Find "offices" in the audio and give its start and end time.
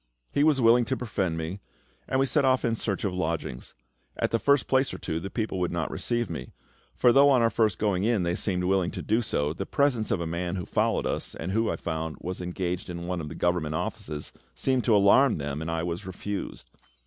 13.75-14.31